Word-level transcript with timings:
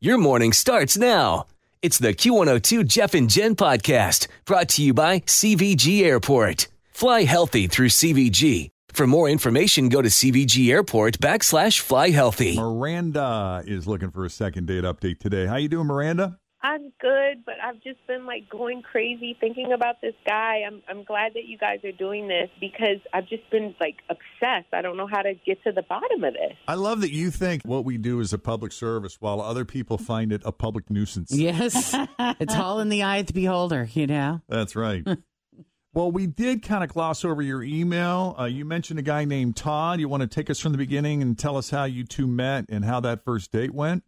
Your 0.00 0.16
morning 0.16 0.52
starts 0.52 0.96
now. 0.96 1.46
It's 1.82 1.98
the 1.98 2.14
Q102 2.14 2.86
Jeff 2.86 3.14
and 3.14 3.28
Jen 3.28 3.56
podcast 3.56 4.28
brought 4.44 4.68
to 4.68 4.82
you 4.84 4.94
by 4.94 5.18
CVG 5.22 6.04
Airport. 6.04 6.68
Fly 6.92 7.24
healthy 7.24 7.66
through 7.66 7.88
CVG. 7.88 8.68
For 8.90 9.08
more 9.08 9.28
information, 9.28 9.88
go 9.88 10.00
to 10.00 10.08
CVG 10.08 10.70
Airport 10.70 11.18
backslash 11.18 11.80
fly 11.80 12.10
healthy. 12.10 12.54
Miranda 12.54 13.64
is 13.66 13.88
looking 13.88 14.12
for 14.12 14.24
a 14.24 14.30
second 14.30 14.68
date 14.68 14.84
update 14.84 15.18
today. 15.18 15.46
How 15.46 15.56
you 15.56 15.68
doing, 15.68 15.88
Miranda? 15.88 16.38
I'm 16.68 16.92
good, 17.00 17.46
but 17.46 17.54
I've 17.64 17.82
just 17.82 18.06
been 18.06 18.26
like 18.26 18.50
going 18.50 18.82
crazy 18.82 19.34
thinking 19.40 19.72
about 19.72 20.02
this 20.02 20.12
guy. 20.26 20.60
I'm 20.66 20.82
I'm 20.86 21.02
glad 21.02 21.32
that 21.32 21.46
you 21.46 21.56
guys 21.56 21.78
are 21.82 21.92
doing 21.92 22.28
this 22.28 22.50
because 22.60 22.98
I've 23.14 23.26
just 23.26 23.48
been 23.50 23.74
like 23.80 23.96
obsessed. 24.10 24.74
I 24.74 24.82
don't 24.82 24.98
know 24.98 25.06
how 25.06 25.22
to 25.22 25.32
get 25.46 25.62
to 25.64 25.72
the 25.72 25.80
bottom 25.80 26.24
of 26.24 26.34
this. 26.34 26.52
I 26.66 26.74
love 26.74 27.00
that 27.00 27.10
you 27.10 27.30
think 27.30 27.62
what 27.62 27.86
we 27.86 27.96
do 27.96 28.20
is 28.20 28.34
a 28.34 28.38
public 28.38 28.72
service 28.72 29.16
while 29.18 29.40
other 29.40 29.64
people 29.64 29.96
find 29.96 30.30
it 30.30 30.42
a 30.44 30.52
public 30.52 30.90
nuisance. 30.90 31.32
Yes. 31.32 31.94
it's 32.18 32.54
all 32.54 32.80
in 32.80 32.90
the 32.90 33.02
eye 33.02 33.16
of 33.16 33.28
the 33.28 33.32
beholder, 33.32 33.88
you 33.94 34.06
know? 34.06 34.42
That's 34.46 34.76
right. 34.76 35.06
well, 35.94 36.12
we 36.12 36.26
did 36.26 36.62
kind 36.62 36.84
of 36.84 36.90
gloss 36.90 37.24
over 37.24 37.40
your 37.40 37.62
email. 37.62 38.36
Uh, 38.38 38.44
you 38.44 38.66
mentioned 38.66 38.98
a 38.98 39.02
guy 39.02 39.24
named 39.24 39.56
Todd. 39.56 40.00
You 40.00 40.08
want 40.10 40.20
to 40.20 40.26
take 40.26 40.50
us 40.50 40.60
from 40.60 40.72
the 40.72 40.78
beginning 40.78 41.22
and 41.22 41.38
tell 41.38 41.56
us 41.56 41.70
how 41.70 41.84
you 41.84 42.04
two 42.04 42.26
met 42.26 42.66
and 42.68 42.84
how 42.84 43.00
that 43.00 43.24
first 43.24 43.52
date 43.52 43.72
went? 43.72 44.04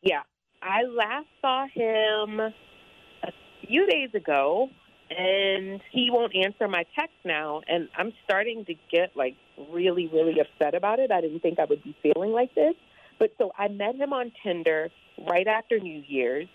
Yeah. 0.00 0.22
I 0.62 0.82
last 0.82 1.26
saw 1.40 1.66
him 1.72 2.40
a 2.40 3.32
few 3.66 3.86
days 3.86 4.10
ago 4.14 4.68
and 5.10 5.80
he 5.90 6.10
won't 6.10 6.34
answer 6.36 6.68
my 6.68 6.84
text 6.98 7.16
now 7.24 7.62
and 7.66 7.88
I'm 7.96 8.12
starting 8.24 8.64
to 8.66 8.74
get 8.92 9.16
like 9.16 9.36
really 9.72 10.08
really 10.12 10.36
upset 10.40 10.74
about 10.74 10.98
it. 10.98 11.10
I 11.10 11.20
didn't 11.20 11.40
think 11.40 11.58
I 11.58 11.64
would 11.64 11.82
be 11.82 11.96
feeling 12.02 12.30
like 12.30 12.54
this. 12.54 12.74
But 13.18 13.32
so 13.38 13.52
I 13.58 13.68
met 13.68 13.96
him 13.96 14.12
on 14.12 14.32
Tinder 14.42 14.90
right 15.30 15.46
after 15.46 15.78
New 15.78 16.02
Year's 16.06 16.48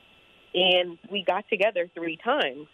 and 0.54 0.98
we 1.12 1.24
got 1.26 1.48
together 1.50 1.90
3 1.94 2.18
times. 2.24 2.68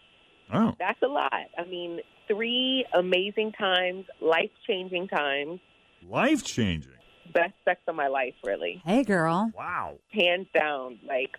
Oh. 0.54 0.76
That's 0.78 1.02
a 1.02 1.08
lot. 1.08 1.48
I 1.58 1.66
mean, 1.66 2.02
3 2.28 2.86
amazing 2.94 3.54
times, 3.54 4.06
life-changing 4.22 5.08
times. 5.08 5.60
Life 6.08 6.44
changing. 6.44 6.92
Best 7.34 7.54
sex 7.66 7.80
of 7.88 7.96
my 7.96 8.08
life, 8.08 8.34
really. 8.44 8.82
Hey, 8.86 9.04
girl. 9.04 9.52
Wow. 9.58 10.00
hands 10.12 10.48
down. 10.54 11.00
Like 11.08 11.32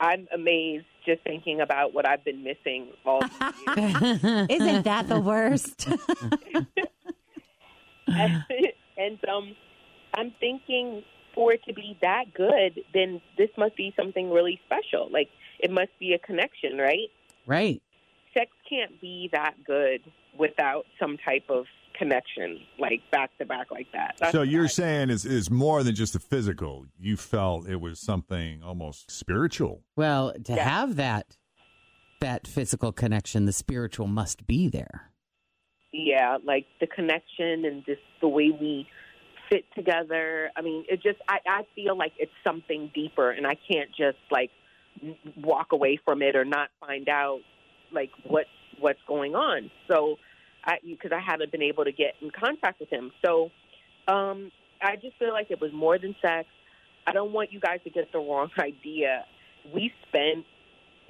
I'm 0.00 0.26
amazed 0.32 0.86
just 1.04 1.22
thinking 1.22 1.60
about 1.60 1.92
what 1.94 2.08
I've 2.08 2.24
been 2.24 2.42
missing 2.42 2.88
all 3.04 3.20
these 3.20 3.32
years. 4.22 4.46
Isn't 4.50 4.84
that 4.84 5.08
the 5.08 5.20
worst? 5.20 5.88
and 8.06 9.18
um, 9.28 9.54
I'm 10.14 10.32
thinking 10.40 11.02
for 11.34 11.52
it 11.52 11.62
to 11.64 11.74
be 11.74 11.96
that 12.02 12.24
good, 12.34 12.80
then 12.92 13.20
this 13.38 13.50
must 13.56 13.76
be 13.76 13.94
something 13.96 14.30
really 14.30 14.60
special. 14.66 15.08
Like 15.10 15.28
it 15.58 15.70
must 15.70 15.90
be 15.98 16.14
a 16.14 16.18
connection, 16.18 16.78
right? 16.78 17.08
Right. 17.46 17.82
Sex 18.34 18.50
can't 18.68 19.00
be 19.00 19.28
that 19.32 19.54
good 19.66 20.00
without 20.38 20.86
some 20.98 21.18
type 21.18 21.44
of 21.48 21.66
connection, 21.98 22.58
like 22.78 23.00
back 23.10 23.30
to 23.38 23.44
back 23.46 23.70
like 23.70 23.86
that. 23.92 24.14
That's 24.18 24.32
So 24.32 24.42
you're 24.42 24.62
what 24.62 24.70
saying 24.72 25.10
is 25.10 25.24
is 25.24 25.50
more 25.50 25.82
than 25.82 25.94
just 25.94 26.14
a 26.14 26.20
physical. 26.20 26.86
You 26.98 27.16
felt 27.16 27.68
it 27.68 27.80
was 27.80 28.00
something 28.00 28.62
almost 28.62 29.10
spiritual. 29.10 29.82
Well, 29.96 30.32
to 30.44 30.54
Yeah. 30.54 30.68
have 30.68 30.96
that 30.96 31.36
that 32.20 32.46
physical 32.46 32.92
connection, 32.92 33.46
the 33.46 33.52
spiritual 33.52 34.06
must 34.06 34.46
be 34.46 34.68
there. 34.68 35.10
yeah, 35.92 36.36
like 36.44 36.66
the 36.80 36.86
connection 36.86 37.64
and 37.64 37.84
just 37.84 38.02
the 38.20 38.28
way 38.28 38.50
we 38.50 38.86
fit 39.48 39.64
together. 39.74 40.50
I 40.56 40.60
mean, 40.62 40.84
it 40.88 41.02
just 41.02 41.18
I, 41.28 41.38
I 41.46 41.62
feel 41.74 41.96
like 41.96 42.12
it's 42.18 42.30
something 42.44 42.90
deeper, 42.94 43.30
and 43.30 43.46
I 43.46 43.56
can't 43.70 43.90
just 43.96 44.18
like 44.30 44.50
walk 45.36 45.72
away 45.72 45.98
from 46.04 46.22
it 46.22 46.36
or 46.36 46.44
not 46.44 46.68
find 46.78 47.08
out 47.08 47.40
like 47.92 48.10
what 48.24 48.46
what's 48.78 49.00
going 49.08 49.34
on. 49.34 49.70
So, 49.90 50.16
I 50.16 50.16
because 50.84 51.12
I 51.12 51.20
haven't 51.20 51.52
been 51.52 51.62
able 51.62 51.84
to 51.84 51.92
get 51.92 52.14
in 52.20 52.30
contact 52.30 52.80
with 52.80 52.90
him, 52.90 53.10
so 53.24 53.50
um, 54.08 54.50
I 54.82 54.96
just 54.96 55.16
feel 55.18 55.32
like 55.32 55.50
it 55.50 55.60
was 55.60 55.72
more 55.72 55.98
than 55.98 56.14
sex. 56.22 56.48
I 57.06 57.12
don't 57.12 57.32
want 57.32 57.52
you 57.52 57.60
guys 57.60 57.80
to 57.84 57.90
get 57.90 58.12
the 58.12 58.18
wrong 58.18 58.50
idea. 58.58 59.24
We 59.74 59.92
spent 60.08 60.44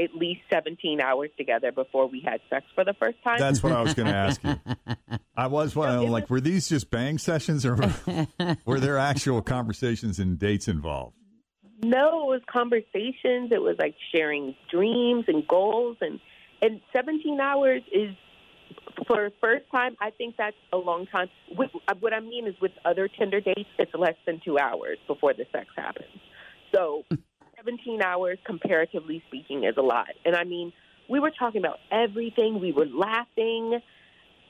at 0.01 0.15
least 0.15 0.41
17 0.53 1.01
hours 1.01 1.31
together 1.37 1.73
before 1.73 2.07
we 2.07 2.23
had 2.25 2.41
sex 2.49 2.65
for 2.75 2.85
the 2.85 2.95
first 2.95 3.23
time. 3.23 3.39
That's 3.39 3.63
what 3.63 3.73
I 3.73 3.83
was 3.83 3.95
going 3.95 4.09
to 4.09 4.15
ask 4.15 4.43
you. 4.43 4.59
I 5.37 5.47
was 5.47 5.77
wondering, 5.77 6.11
like, 6.11 6.31
were 6.31 6.41
these 6.41 6.69
just 6.69 6.91
bang 6.91 7.19
sessions 7.19 7.67
or 7.67 7.77
were 8.65 8.81
there 8.81 8.99
actual 8.99 9.43
conversations 9.43 10.19
and 10.19 10.39
dates 10.39 10.69
involved? 10.69 11.17
No, 11.83 12.25
it 12.25 12.27
was 12.27 12.41
conversations. 12.51 13.53
It 13.53 13.63
was 13.63 13.77
like 13.79 13.95
sharing 14.15 14.55
dreams 14.71 15.25
and 15.29 15.47
goals, 15.49 15.97
and 16.03 16.21
and 16.61 16.81
17 16.93 17.41
hours 17.41 17.83
is 17.91 18.15
for 19.07 19.27
a 19.27 19.31
first 19.41 19.65
time. 19.71 19.97
I 20.01 20.11
think 20.11 20.37
that's 20.37 20.57
a 20.73 20.77
long 20.77 21.07
time. 21.07 21.29
With, 21.57 21.71
uh, 21.89 21.95
what 22.01 22.13
I 22.13 22.21
mean 22.21 22.47
is, 22.47 22.55
with 22.61 22.73
other 22.85 23.09
Tinder 23.09 23.41
dates, 23.41 23.69
it's 23.79 23.93
less 23.95 24.17
than 24.27 24.41
two 24.45 24.59
hours 24.59 24.99
before 25.07 25.35
the 25.35 25.45
sex 25.53 25.67
happens. 25.77 26.21
So, 26.75 27.05
17 27.57 28.03
hours, 28.03 28.39
comparatively 28.45 29.23
speaking, 29.29 29.65
is 29.65 29.75
a 29.77 29.83
lot. 29.83 30.09
And 30.25 30.35
I 30.35 30.45
mean, 30.45 30.73
we 31.09 31.21
were 31.21 31.33
talking 31.37 31.61
about 31.61 31.79
everything. 31.91 32.61
We 32.61 32.73
were 32.73 32.87
laughing. 32.87 33.81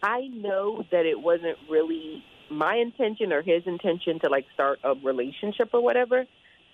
I 0.02 0.28
know 0.28 0.84
that 0.92 1.06
it 1.06 1.20
wasn't 1.20 1.56
really 1.68 2.24
my 2.50 2.76
intention 2.76 3.32
or 3.32 3.42
his 3.42 3.62
intention 3.66 4.18
to 4.20 4.28
like 4.28 4.44
start 4.54 4.78
a 4.82 4.94
relationship 4.94 5.70
or 5.72 5.82
whatever 5.82 6.24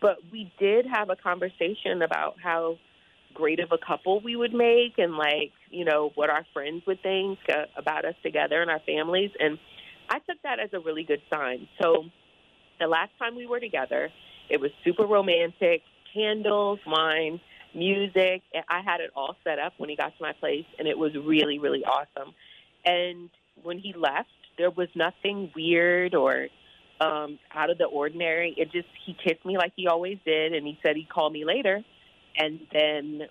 but 0.00 0.18
we 0.30 0.52
did 0.58 0.86
have 0.86 1.10
a 1.10 1.16
conversation 1.16 2.02
about 2.02 2.36
how 2.42 2.78
great 3.36 3.60
of 3.60 3.70
a 3.72 3.78
couple 3.78 4.20
we 4.20 4.34
would 4.34 4.54
make 4.54 4.98
and 4.98 5.16
like 5.16 5.52
you 5.70 5.84
know 5.84 6.10
what 6.14 6.30
our 6.30 6.44
friends 6.52 6.82
would 6.86 7.02
think 7.02 7.38
uh, 7.50 7.64
about 7.76 8.04
us 8.04 8.14
together 8.22 8.62
and 8.62 8.70
our 8.70 8.80
families. 8.86 9.30
And 9.38 9.58
i 10.08 10.18
took 10.20 10.40
that 10.42 10.58
as 10.60 10.70
a 10.72 10.80
really 10.80 11.04
good 11.04 11.22
sign. 11.30 11.68
So 11.80 12.04
the 12.80 12.86
last 12.86 13.10
time 13.18 13.36
we 13.36 13.46
were 13.46 13.60
together 13.60 14.10
it 14.48 14.60
was 14.60 14.70
super 14.84 15.06
romantic 15.06 15.82
candles 16.14 16.78
wine 16.86 17.40
music. 17.74 18.42
I 18.68 18.80
had 18.80 19.00
it 19.00 19.10
all 19.14 19.36
set 19.44 19.58
up 19.58 19.74
when 19.76 19.90
he 19.90 19.96
got 19.96 20.16
to 20.16 20.22
my 20.22 20.32
place 20.32 20.64
and 20.78 20.88
it 20.88 20.98
was 20.98 21.12
really 21.14 21.58
really 21.58 21.84
awesome. 21.84 22.34
And 22.84 23.30
when 23.62 23.78
he 23.78 23.92
left 23.92 24.30
there 24.58 24.70
was 24.70 24.88
nothing 24.94 25.52
weird 25.54 26.14
or 26.14 26.48
um, 27.00 27.38
out 27.54 27.70
of 27.70 27.78
the 27.78 27.84
ordinary. 27.84 28.54
It 28.56 28.72
just 28.72 28.88
he 29.04 29.14
kissed 29.14 29.44
me 29.44 29.56
like 29.58 29.72
he 29.76 29.86
always 29.86 30.18
did, 30.24 30.54
and 30.54 30.66
he 30.66 30.78
said 30.82 30.96
he'd 30.96 31.08
call 31.08 31.30
me 31.30 31.44
later, 31.44 31.82
and 32.38 32.60
then 32.72 33.22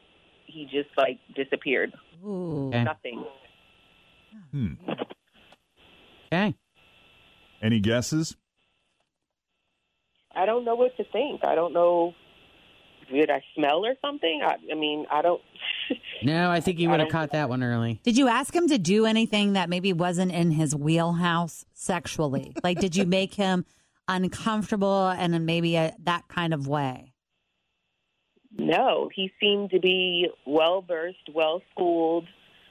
he 0.45 0.65
just 0.65 0.89
like 0.97 1.19
disappeared. 1.35 1.93
Ooh. 2.25 2.67
Okay. 2.69 2.83
Nothing. 2.83 3.25
Hmm. 4.51 4.73
Okay. 6.27 6.55
Any 7.61 7.79
guesses? 7.79 8.35
I 10.35 10.45
don't 10.45 10.65
know 10.65 10.75
what 10.75 10.95
to 10.97 11.03
think. 11.05 11.45
I 11.45 11.55
don't 11.55 11.73
know. 11.73 12.13
Did 13.11 13.29
I 13.29 13.41
smell 13.55 13.85
or 13.85 13.93
something? 14.01 14.41
I, 14.43 14.55
I 14.71 14.75
mean, 14.75 15.05
I 15.11 15.21
don't. 15.21 15.41
No, 16.23 16.49
I 16.49 16.61
think 16.61 16.79
you 16.79 16.89
would 16.89 17.01
have 17.01 17.09
caught 17.09 17.31
that 17.33 17.49
one 17.49 17.61
early. 17.61 17.99
Did 18.03 18.17
you 18.17 18.29
ask 18.29 18.55
him 18.55 18.69
to 18.69 18.77
do 18.77 19.05
anything 19.05 19.53
that 19.53 19.69
maybe 19.69 19.91
wasn't 19.91 20.31
in 20.31 20.49
his 20.49 20.73
wheelhouse 20.73 21.65
sexually? 21.73 22.53
like, 22.63 22.79
did 22.79 22.95
you 22.95 23.05
make 23.05 23.33
him 23.33 23.65
uncomfortable 24.07 25.09
and 25.09 25.35
in 25.35 25.45
maybe 25.45 25.75
a, 25.75 25.93
that 26.03 26.27
kind 26.29 26.53
of 26.53 26.67
way? 26.67 27.13
No, 28.57 29.09
he 29.13 29.31
seemed 29.39 29.71
to 29.71 29.79
be 29.79 30.29
well 30.45 30.81
versed, 30.81 31.29
well 31.33 31.61
schooled, 31.71 32.25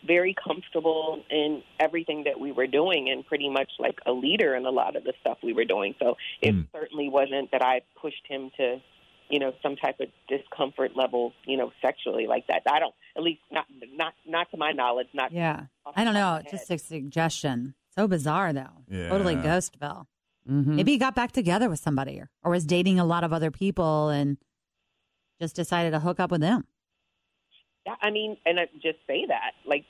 very 0.07 0.35
comfortable 0.35 1.23
in 1.31 1.63
everything 1.81 2.25
that 2.25 2.39
we 2.41 2.53
were 2.53 2.67
doing, 2.67 3.09
and 3.11 3.25
pretty 3.27 3.49
much 3.49 3.71
like 3.79 3.99
a 4.07 4.13
leader 4.13 4.55
in 4.55 4.67
a 4.67 4.71
lot 4.71 4.97
of 4.97 5.05
the 5.05 5.13
stuff 5.21 5.39
we 5.43 5.53
were 5.53 5.65
doing. 5.65 5.95
So 5.99 6.17
it 6.43 6.55
Mm. 6.55 6.67
certainly 6.73 7.09
wasn't 7.09 7.51
that 7.53 7.63
I 7.63 7.83
pushed 8.01 8.27
him 8.27 8.51
to, 8.59 8.81
you 9.31 9.39
know, 9.39 9.53
some 9.63 9.77
type 9.77 10.01
of 10.01 10.09
discomfort 10.29 10.95
level, 10.97 11.33
you 11.47 11.57
know, 11.57 11.73
sexually 11.81 12.27
like 12.27 12.47
that. 12.49 12.63
I 12.71 12.79
don't, 12.81 12.95
at 13.17 13.23
least 13.23 13.41
not 13.51 13.65
not 13.95 14.15
not 14.27 14.51
to 14.51 14.57
my 14.57 14.73
knowledge. 14.73 15.09
Not 15.15 15.33
Yeah. 15.33 15.67
I 15.97 16.05
don't 16.05 16.15
know. 16.15 16.41
top 16.43 16.51
Just 16.51 16.71
a 16.71 16.79
suggestion. 16.79 17.75
So 17.95 18.07
bizarre, 18.09 18.53
though. 18.53 18.83
Yeah. 18.91 19.09
Totally 19.09 19.37
Ghostville. 19.37 20.07
Mm-hmm. 20.51 20.77
Maybe 20.77 20.93
he 20.93 20.99
got 20.99 21.15
back 21.15 21.33
together 21.33 21.71
with 21.71 21.79
somebody 21.79 22.21
or, 22.21 22.29
or 22.43 22.51
was 22.51 22.67
dating 22.67 22.99
a 22.99 23.05
lot 23.05 23.25
of 23.25 23.33
other 23.33 23.51
people 23.51 24.09
and 24.11 24.37
just 25.45 25.55
decided 25.57 25.91
to 25.93 26.01
hook 26.01 26.19
up 26.21 26.31
with 26.31 26.41
them. 26.41 26.67
Yeah, 27.87 27.97
I 28.01 28.11
mean, 28.11 28.37
and 28.47 28.59
I 28.59 28.67
just 28.83 28.99
say 29.07 29.27
that, 29.27 29.53
like, 29.67 29.85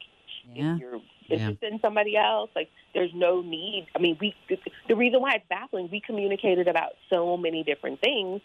Yeah. 0.52 0.74
if 0.74 0.80
you're 0.80 0.96
Yeah. 1.28 1.34
interested 1.36 1.72
in 1.72 1.80
somebody 1.80 2.16
else, 2.16 2.50
like, 2.56 2.68
there's 2.92 3.14
no 3.14 3.40
need. 3.40 3.86
I 3.94 3.98
mean, 4.00 4.18
we 4.20 4.34
the 4.88 4.96
reason 4.96 5.20
why 5.20 5.34
it's 5.34 5.46
baffling, 5.48 5.88
we 5.90 6.00
communicated 6.00 6.66
about 6.68 6.92
so 7.08 7.36
many 7.36 7.62
different 7.62 8.00
things. 8.00 8.42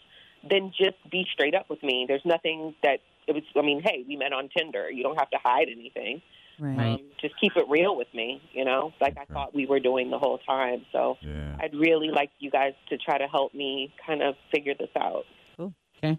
Then 0.48 0.72
just 0.74 0.96
be 1.10 1.26
straight 1.32 1.54
up 1.54 1.68
with 1.68 1.82
me. 1.82 2.06
There's 2.08 2.24
nothing 2.24 2.74
that 2.82 3.00
it 3.26 3.34
was. 3.34 3.42
I 3.56 3.60
mean, 3.62 3.82
hey, 3.82 4.04
we 4.08 4.16
met 4.16 4.32
on 4.32 4.48
Tinder. 4.56 4.88
You 4.90 5.02
don't 5.02 5.18
have 5.18 5.28
to 5.30 5.38
hide 5.38 5.68
anything. 5.68 6.22
Right. 6.58 6.76
Right. 6.78 6.94
Um, 7.00 7.10
just 7.20 7.34
keep 7.40 7.56
it 7.56 7.64
real 7.68 7.94
with 7.96 8.12
me. 8.14 8.40
You 8.52 8.64
know, 8.64 8.92
like 9.00 9.18
I 9.18 9.24
thought 9.26 9.54
we 9.54 9.66
were 9.66 9.80
doing 9.80 10.10
the 10.10 10.18
whole 10.18 10.38
time. 10.38 10.86
So 10.92 11.18
Yeah. 11.20 11.56
I'd 11.60 11.74
really 11.74 12.08
like 12.10 12.30
you 12.38 12.50
guys 12.50 12.72
to 12.88 12.96
try 12.96 13.18
to 13.18 13.26
help 13.26 13.52
me 13.52 13.92
kind 14.06 14.22
of 14.22 14.36
figure 14.50 14.74
this 14.74 14.90
out. 14.96 15.26
Okay. 15.58 16.16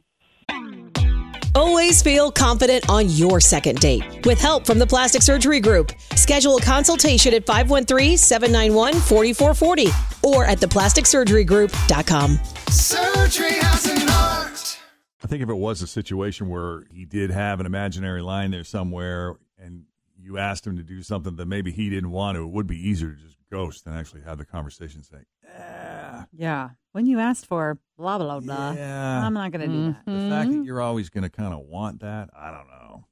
Always 1.61 2.01
feel 2.01 2.31
confident 2.31 2.89
on 2.89 3.07
your 3.07 3.39
second 3.39 3.79
date. 3.79 4.25
With 4.25 4.41
help 4.41 4.65
from 4.65 4.79
the 4.79 4.87
Plastic 4.87 5.21
Surgery 5.21 5.59
Group, 5.59 5.91
schedule 6.15 6.57
a 6.57 6.61
consultation 6.61 7.35
at 7.35 7.45
513-791-4440 7.45 10.23
or 10.23 10.43
at 10.43 10.57
theplasticsurgerygroup.com. 10.57 12.39
Surgery 12.71 13.51
has 13.51 13.85
an 13.85 14.09
art. 14.09 14.79
I 15.23 15.27
think 15.27 15.43
if 15.43 15.49
it 15.49 15.53
was 15.53 15.83
a 15.83 15.87
situation 15.87 16.49
where 16.49 16.85
he 16.91 17.05
did 17.05 17.29
have 17.29 17.59
an 17.59 17.67
imaginary 17.67 18.23
line 18.23 18.49
there 18.49 18.63
somewhere 18.63 19.35
and 19.59 19.83
you 20.17 20.39
asked 20.39 20.65
him 20.65 20.77
to 20.77 20.83
do 20.83 21.03
something 21.03 21.35
that 21.35 21.45
maybe 21.45 21.71
he 21.71 21.91
didn't 21.91 22.09
want 22.09 22.37
to, 22.37 22.43
it 22.43 22.49
would 22.49 22.65
be 22.65 22.89
easier 22.89 23.11
to 23.11 23.17
just 23.21 23.37
ghost 23.51 23.85
than 23.85 23.93
actually 23.93 24.21
have 24.21 24.39
the 24.39 24.45
conversation 24.45 25.03
say, 25.03 25.17
eh, 25.47 26.23
Yeah. 26.35 26.69
When 26.93 27.05
you 27.05 27.19
asked 27.19 27.45
for 27.45 27.77
blah, 28.01 28.17
blah, 28.17 28.39
blah, 28.39 28.71
Yeah. 28.73 29.25
I'm 29.25 29.33
not 29.33 29.51
going 29.51 29.69
to 29.69 29.75
do 29.75 29.85
that. 29.87 30.05
the 30.05 30.29
fact 30.29 30.49
that 30.49 30.55
mm-hmm. 30.55 30.63
you're 30.63 30.81
always 30.81 31.09
going 31.09 31.23
to 31.23 31.29
kind 31.29 31.53
of 31.53 31.61
want 31.61 32.01
that, 32.01 32.29
I 32.37 32.51
don't 32.51 32.67
know. 32.67 33.05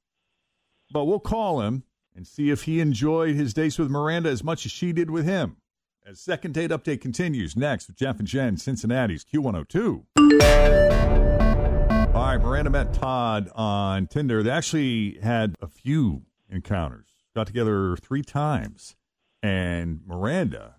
But 0.91 1.05
we'll 1.05 1.19
call 1.19 1.61
him 1.61 1.83
and 2.15 2.27
see 2.27 2.49
if 2.49 2.63
he 2.63 2.79
enjoyed 2.79 3.35
his 3.35 3.53
dates 3.53 3.79
with 3.79 3.89
Miranda 3.89 4.29
as 4.29 4.43
much 4.43 4.65
as 4.65 4.71
she 4.71 4.91
did 4.91 5.09
with 5.09 5.25
him. 5.25 5.57
As 6.05 6.19
second 6.19 6.55
date 6.55 6.71
update 6.71 7.01
continues 7.01 7.55
next 7.55 7.87
with 7.87 7.95
Jeff 7.95 8.19
and 8.19 8.27
Jen, 8.27 8.57
Cincinnati's 8.57 9.23
Q102. 9.23 10.05
All 12.15 12.25
right, 12.25 12.37
Miranda 12.37 12.71
met 12.71 12.93
Todd 12.93 13.49
on 13.55 14.07
Tinder. 14.07 14.41
They 14.41 14.49
actually 14.49 15.19
had 15.21 15.55
a 15.61 15.67
few 15.67 16.23
encounters, 16.49 17.05
got 17.35 17.47
together 17.47 17.95
three 17.97 18.23
times. 18.23 18.95
And 19.43 20.01
Miranda 20.05 20.75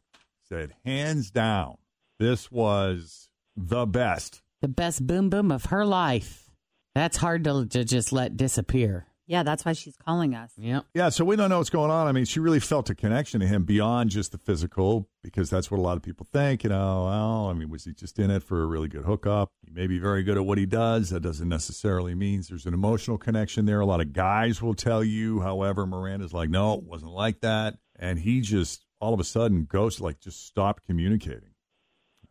said, 0.49 0.75
hands 0.85 1.31
down, 1.31 1.77
this 2.19 2.51
was 2.51 3.30
the 3.57 3.87
best. 3.87 4.43
The 4.63 4.69
best 4.69 5.07
boom 5.07 5.31
boom 5.31 5.51
of 5.51 5.67
her 5.67 5.85
life. 5.85 6.51
That's 6.95 7.17
hard 7.17 7.45
to, 7.45 7.67
to 7.67 7.85
just 7.85 8.13
let 8.13 8.37
disappear. 8.37 9.07
Yeah, 9.27 9.45
that's 9.45 9.65
why 9.65 9.75
she's 9.75 9.97
calling 9.97 10.35
us. 10.35 10.53
Yeah. 10.57 10.81
Yeah, 10.93 11.09
so 11.09 11.25
we 11.25 11.37
don't 11.37 11.51
know 11.51 11.59
what's 11.59 11.71
going 11.71 11.93
on. 11.93 12.09
I 12.09 12.13
mean, 12.13 12.25
she 12.25 12.41
really 12.41 12.59
felt 12.59 12.91
a 12.91 12.97
connection 12.97 13.39
to 13.39 13.47
him 13.47 13.63
beyond 13.63 14.11
just 14.11 14.33
the 14.33 14.39
physical, 14.39 15.09
because 15.23 15.49
that's 15.49 15.71
what 15.71 15.79
a 15.79 15.83
lot 15.83 15.97
of 15.97 16.03
people 16.03 16.27
think. 16.33 16.65
You 16.65 16.71
know, 16.71 17.05
well, 17.05 17.47
I 17.47 17.53
mean, 17.53 17.71
was 17.71 17.85
he 17.85 17.93
just 17.93 18.19
in 18.19 18.29
it 18.29 18.43
for 18.43 18.61
a 18.61 18.67
really 18.67 18.89
good 18.89 19.05
hookup? 19.05 19.53
He 19.65 19.71
may 19.73 19.87
be 19.87 20.01
very 20.01 20.25
good 20.25 20.37
at 20.37 20.45
what 20.45 20.59
he 20.59 20.67
does. 20.67 21.11
That 21.11 21.21
doesn't 21.21 21.49
necessarily 21.49 22.13
mean 22.17 22.43
there's 22.49 22.67
an 22.67 22.75
emotional 22.75 23.19
connection 23.19 23.67
there. 23.67 23.79
A 23.79 23.87
lot 23.87 24.01
of 24.01 24.13
guys 24.13 24.61
will 24.61 24.75
tell 24.75 25.05
you. 25.05 25.43
However, 25.43 25.87
Miranda's 25.87 26.33
like, 26.33 26.51
no, 26.51 26.75
it 26.75 26.83
wasn't 26.83 27.13
like 27.13 27.41
that. 27.43 27.79
And 27.97 28.19
he 28.19 28.41
just 28.41 28.85
all 29.01 29.15
of 29.15 29.21
a 29.21 29.25
sudden 29.25 29.65
goes 29.65 30.01
like 30.01 30.19
just 30.19 30.45
stopped 30.45 30.85
communicating. 30.87 31.55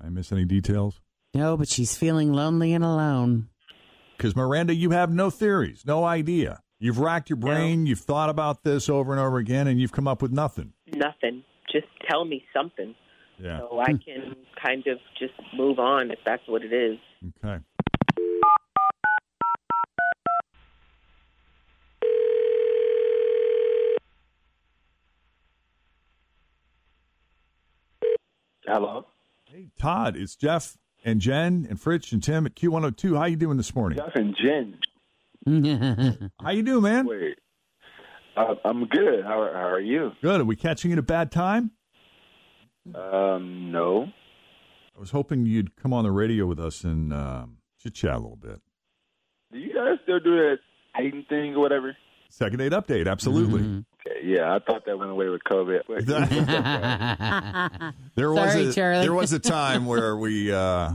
I 0.02 0.10
miss 0.10 0.34
any 0.34 0.44
details? 0.44 1.00
No, 1.34 1.58
but 1.58 1.70
she's 1.70 1.96
feeling 1.96 2.34
lonely 2.34 2.74
and 2.74 2.84
alone. 2.84 3.50
Because 4.18 4.36
Miranda, 4.36 4.74
you 4.74 4.92
have 4.92 5.12
no 5.12 5.30
theories, 5.30 5.84
no 5.86 6.04
idea. 6.04 6.62
You've 6.80 7.00
racked 7.00 7.30
your 7.30 7.38
brain, 7.38 7.86
you've 7.86 8.00
thought 8.00 8.30
about 8.30 8.64
this 8.64 8.90
over 8.90 9.12
and 9.12 9.20
over 9.20 9.38
again, 9.38 9.68
and 9.68 9.80
you've 9.80 9.92
come 9.92 10.08
up 10.08 10.22
with 10.22 10.32
nothing. 10.32 10.74
Nothing. 10.88 11.44
Just 11.72 11.88
tell 12.10 12.26
me 12.26 12.44
something. 12.54 12.96
Yeah. 13.38 13.60
so 13.60 13.80
I 13.80 13.92
hmm. 13.92 13.98
can 13.98 14.36
kind 14.62 14.86
of 14.88 14.98
just 15.18 15.34
move 15.56 15.80
on 15.80 16.12
if 16.12 16.20
that's 16.26 16.46
what 16.48 16.64
it 16.64 16.74
is. 16.74 16.98
Okay. 17.44 17.64
Hello. 28.66 29.06
Hey, 29.46 29.70
Todd, 29.80 30.16
it's 30.16 30.36
Jeff 30.36 30.78
and 31.10 31.22
Jen 31.22 31.66
and 31.70 31.80
Fritz 31.80 32.12
and 32.12 32.22
Tim 32.24 32.46
at 32.46 32.56
Q102. 32.56 33.18
How 33.18 33.26
you 33.26 33.36
doing 33.36 33.58
this 33.58 33.76
morning? 33.76 33.98
Jeff 33.98 34.16
and 34.16 34.36
Jen. 34.36 34.78
How 36.42 36.52
you 36.52 36.64
doing, 36.64 36.84
man? 36.84 37.06
Wait. 37.08 37.38
Uh, 38.38 38.56
I'm 38.64 38.86
good. 38.86 39.24
How, 39.26 39.42
are- 39.42 39.54
how 39.54 39.68
are 39.68 39.80
you? 39.80 40.12
Good. 40.22 40.42
Are 40.42 40.46
we 40.46 40.56
catching 40.56 40.92
you 40.92 40.96
at 40.96 41.00
a 41.00 41.04
bad 41.04 41.32
time? 41.32 41.72
Um, 42.96 43.72
no. 43.72 44.06
I 44.96 45.00
was 45.00 45.12
hoping 45.12 45.46
you'd 45.46 45.76
come 45.76 45.94
on 45.94 46.04
the 46.04 46.12
radio 46.12 46.46
with 46.46 46.60
us 46.60 46.84
and 46.84 47.14
um, 47.14 47.58
chit 47.82 47.94
chat 47.96 48.16
a 48.16 48.20
little 48.20 48.36
bit. 48.36 48.60
Do 49.52 49.60
you 49.60 49.74
guys 49.74 49.98
still 50.04 50.20
do 50.20 50.36
that 50.36 50.58
hating 50.96 51.26
thing 51.30 51.56
or 51.56 51.60
whatever? 51.62 51.96
Second 52.30 52.60
date 52.60 52.72
update, 52.72 53.08
absolutely. 53.10 53.62
Mm-hmm. 53.62 53.80
Okay, 54.08 54.20
yeah, 54.24 54.56
I 54.56 54.60
thought 54.60 54.86
that 54.86 54.98
went 54.98 55.12
away 55.12 55.28
with 55.30 55.42
COVID. 55.44 55.82
Wait, 55.90 56.06
There 58.16 58.34
Sorry, 58.34 58.36
was 58.36 58.56
a, 58.56 58.74
Charlie. 58.74 59.02
there 59.02 59.14
was 59.14 59.34
a 59.34 59.40
time 59.58 59.86
where 59.86 60.16
we 60.16 60.52
uh, 60.52 60.94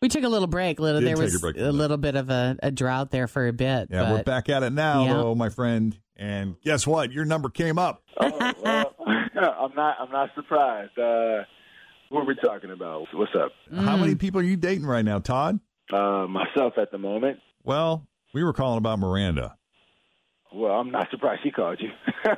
we 0.00 0.08
took 0.08 0.24
a 0.24 0.28
little 0.28 0.48
break. 0.48 0.80
Little, 0.80 1.00
there 1.00 1.16
was 1.16 1.34
a 1.34 1.38
break 1.38 1.56
a 1.56 1.68
a 1.68 1.72
little 1.72 1.96
bit 1.96 2.16
of 2.16 2.30
a, 2.30 2.56
a 2.62 2.70
drought 2.70 3.10
there 3.10 3.28
for 3.28 3.46
a 3.46 3.52
bit. 3.52 3.88
yeah 3.90 4.12
we're 4.12 4.22
back 4.22 4.48
at 4.48 4.62
it 4.62 4.72
now, 4.72 5.04
Yeah. 5.04 5.12
though, 5.14 5.34
my 5.34 5.48
friend. 5.48 5.96
And 6.16 6.56
guess 6.62 6.86
what? 6.86 7.10
Your 7.10 7.24
number 7.24 7.48
came 7.48 7.78
up. 7.78 8.02
oh, 8.20 8.52
well, 8.62 8.94
I'm 9.34 9.74
not. 9.74 9.96
I'm 10.00 10.10
not 10.10 10.30
surprised. 10.34 10.96
Uh, 10.98 11.44
what 12.10 12.20
are 12.20 12.26
we 12.26 12.34
talking 12.36 12.70
about? 12.70 13.06
What's 13.14 13.32
up? 13.34 13.52
How 13.74 13.96
Mm. 13.96 14.00
many 14.00 14.14
people 14.14 14.40
are 14.40 14.44
you 14.44 14.56
dating 14.56 14.84
right 14.84 15.04
now, 15.04 15.18
Todd? 15.20 15.58
Uh, 15.92 16.26
myself 16.28 16.74
at 16.76 16.90
the 16.92 16.98
moment. 16.98 17.38
Well, 17.64 18.06
we 18.34 18.44
were 18.44 18.52
calling 18.52 18.78
about 18.78 18.98
Miranda. 18.98 19.56
Well, 20.54 20.72
I'm 20.72 20.90
not 20.90 21.10
surprised 21.10 21.42
she 21.42 21.50
called 21.50 21.80
you. 21.80 21.90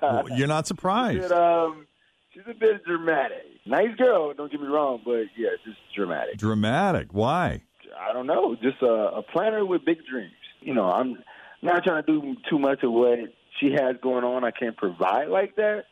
Well, 0.00 0.30
you're 0.30 0.48
not 0.48 0.66
surprised. 0.66 1.28
But, 1.28 1.32
um, 1.32 1.86
she's 2.32 2.42
a 2.48 2.54
bit 2.54 2.84
dramatic. 2.84 3.44
Nice 3.66 3.94
girl, 3.96 4.32
don't 4.32 4.50
get 4.50 4.60
me 4.60 4.66
wrong, 4.66 5.00
but 5.04 5.24
yeah, 5.36 5.50
just 5.64 5.78
dramatic. 5.94 6.38
Dramatic. 6.38 7.08
Why? 7.12 7.62
I 7.98 8.12
don't 8.12 8.26
know, 8.26 8.56
just 8.62 8.80
a, 8.82 8.86
a 9.16 9.22
planner 9.22 9.64
with 9.66 9.84
big 9.84 9.98
dreams. 10.10 10.32
You 10.60 10.74
know, 10.74 10.86
I'm 10.86 11.22
not 11.62 11.84
trying 11.84 12.04
to 12.04 12.20
do 12.20 12.36
too 12.48 12.58
much 12.58 12.82
of 12.82 12.92
what 12.92 13.18
she 13.60 13.72
has 13.72 13.96
going 14.02 14.24
on. 14.24 14.44
I 14.44 14.50
can't 14.50 14.76
provide 14.76 15.28
like 15.28 15.56
that. 15.56 15.84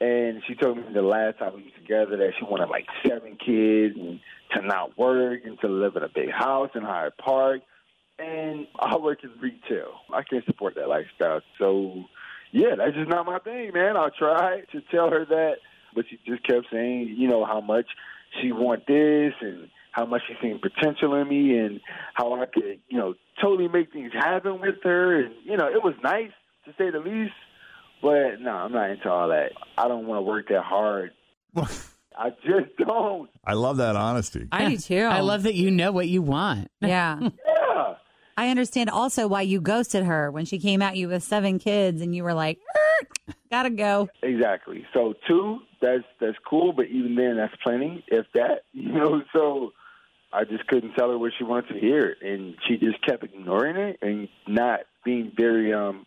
And 0.00 0.42
she 0.48 0.54
told 0.56 0.78
me 0.78 0.84
the 0.92 1.02
last 1.02 1.38
time 1.38 1.54
we 1.54 1.62
were 1.62 1.78
together 1.80 2.16
that 2.16 2.32
she 2.38 2.44
wanted 2.44 2.68
like 2.68 2.86
seven 3.06 3.36
kids 3.36 3.94
and 3.96 4.18
to 4.54 4.66
not 4.66 4.98
work 4.98 5.42
and 5.44 5.58
to 5.60 5.68
live 5.68 5.94
in 5.94 6.02
a 6.02 6.08
big 6.08 6.30
house 6.30 6.70
in 6.74 6.82
Hyde 6.82 7.12
Park. 7.24 7.60
And 8.18 8.66
I 8.78 8.96
work 8.96 9.24
in 9.24 9.30
retail. 9.40 9.92
I 10.12 10.22
can't 10.22 10.44
support 10.44 10.74
that 10.76 10.88
lifestyle. 10.88 11.40
So, 11.58 12.04
yeah, 12.52 12.74
that's 12.76 12.94
just 12.94 13.08
not 13.08 13.26
my 13.26 13.38
thing, 13.38 13.72
man. 13.74 13.96
I 13.96 14.08
tried 14.16 14.66
to 14.72 14.80
tell 14.90 15.10
her 15.10 15.24
that, 15.24 15.54
but 15.94 16.04
she 16.08 16.18
just 16.26 16.46
kept 16.46 16.66
saying, 16.72 17.14
you 17.18 17.28
know, 17.28 17.44
how 17.44 17.60
much 17.60 17.86
she 18.40 18.52
want 18.52 18.86
this 18.86 19.32
and 19.40 19.68
how 19.92 20.06
much 20.06 20.22
she 20.26 20.34
seen 20.40 20.60
potential 20.60 21.14
in 21.16 21.28
me 21.28 21.58
and 21.58 21.80
how 22.14 22.34
I 22.34 22.46
could, 22.46 22.80
you 22.88 22.98
know, 22.98 23.14
totally 23.40 23.68
make 23.68 23.92
things 23.92 24.12
happen 24.12 24.60
with 24.60 24.76
her. 24.84 25.20
And, 25.24 25.34
you 25.44 25.56
know, 25.56 25.66
it 25.66 25.82
was 25.82 25.94
nice 26.02 26.30
to 26.64 26.72
say 26.78 26.90
the 26.90 27.00
least, 27.00 27.32
but 28.00 28.40
no, 28.40 28.50
I'm 28.50 28.72
not 28.72 28.90
into 28.90 29.10
all 29.10 29.28
that. 29.28 29.52
I 29.76 29.88
don't 29.88 30.06
want 30.06 30.18
to 30.18 30.22
work 30.22 30.48
that 30.48 30.62
hard. 30.62 31.10
I 31.56 32.30
just 32.44 32.76
don't. 32.78 33.30
I 33.44 33.54
love 33.54 33.78
that 33.78 33.96
honesty. 33.96 34.46
I 34.52 34.68
do 34.70 34.76
too. 34.76 35.00
I 35.00 35.20
love 35.20 35.44
that 35.44 35.54
you 35.54 35.70
know 35.70 35.92
what 35.92 36.08
you 36.08 36.22
want. 36.22 36.70
Yeah. 36.80 37.18
Yeah. 37.74 37.94
I 38.36 38.48
understand 38.48 38.90
also 38.90 39.26
why 39.26 39.42
you 39.42 39.60
ghosted 39.60 40.04
her 40.04 40.30
when 40.30 40.44
she 40.44 40.58
came 40.58 40.82
at 40.82 40.96
you 40.96 41.08
with 41.08 41.22
seven 41.22 41.58
kids 41.58 42.00
and 42.00 42.14
you 42.14 42.24
were 42.24 42.34
like, 42.34 42.58
"Er, 42.76 43.34
gotta 43.50 43.70
go. 43.70 44.08
Exactly. 44.22 44.86
So 44.94 45.14
two, 45.28 45.58
that's 45.80 46.04
that's 46.20 46.36
cool, 46.48 46.72
but 46.72 46.86
even 46.86 47.14
then, 47.14 47.36
that's 47.36 47.54
plenty, 47.62 48.04
if 48.08 48.26
that. 48.34 48.62
You 48.72 48.92
know, 48.92 49.22
so 49.32 49.72
I 50.32 50.44
just 50.44 50.66
couldn't 50.66 50.94
tell 50.94 51.10
her 51.10 51.18
what 51.18 51.32
she 51.38 51.44
wanted 51.44 51.74
to 51.74 51.80
hear, 51.80 52.16
and 52.20 52.54
she 52.66 52.76
just 52.78 53.04
kept 53.06 53.22
ignoring 53.22 53.76
it 53.76 53.98
and 54.02 54.28
not 54.48 54.80
being 55.04 55.32
very 55.36 55.72
um 55.72 56.06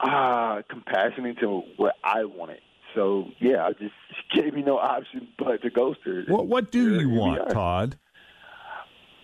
ah 0.00 0.62
compassionate 0.68 1.38
to 1.40 1.62
what 1.76 1.94
I 2.02 2.24
wanted. 2.24 2.60
So 2.94 3.26
yeah, 3.40 3.66
I 3.66 3.72
just 3.72 3.94
she 4.32 4.40
gave 4.40 4.54
me 4.54 4.62
no 4.62 4.78
option 4.78 5.28
but 5.38 5.62
to 5.62 5.70
ghost 5.70 6.00
her. 6.04 6.24
What 6.28 6.46
What 6.46 6.70
do 6.70 7.00
you 7.00 7.10
want. 7.10 7.50
Todd? 7.50 7.96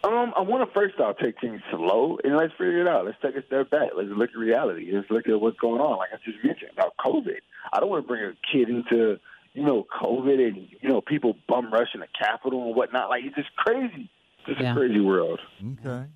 Um, 0.02 0.32
I 0.36 0.40
want 0.40 0.66
to 0.66 0.72
first 0.74 0.98
off 0.98 1.16
take 1.22 1.38
things 1.40 1.60
slow 1.70 2.18
and 2.24 2.34
let's 2.36 2.52
figure 2.52 2.80
it 2.80 2.88
out. 2.88 3.04
Let's 3.04 3.18
take 3.22 3.36
a 3.36 3.44
step 3.46 3.68
back. 3.70 3.90
Let's 3.94 4.08
look 4.10 4.30
at 4.30 4.36
reality. 4.38 4.90
Let's 4.92 5.10
look 5.10 5.28
at 5.28 5.38
what's 5.40 5.58
going 5.58 5.80
on. 5.80 5.98
Like 5.98 6.08
I 6.12 6.16
just 6.24 6.42
mentioned 6.42 6.70
about 6.72 6.94
COVID. 6.98 7.36
I 7.72 7.80
don't 7.80 7.90
want 7.90 8.04
to 8.04 8.08
bring 8.08 8.22
a 8.24 8.32
kid 8.50 8.70
into 8.70 9.18
you 9.52 9.62
know 9.64 9.86
COVID 10.02 10.46
and 10.46 10.56
you 10.80 10.88
know 10.88 11.02
people 11.02 11.34
bum 11.48 11.70
rushing 11.70 12.00
the 12.00 12.06
Capitol 12.18 12.66
and 12.68 12.74
whatnot. 12.76 13.10
Like 13.10 13.24
it's 13.24 13.36
just 13.36 13.54
crazy. 13.56 14.08
It's 14.38 14.46
just 14.48 14.60
Yeah. 14.60 14.72
a 14.72 14.74
crazy 14.76 15.00
world. 15.00 15.38
Okay. 15.62 16.06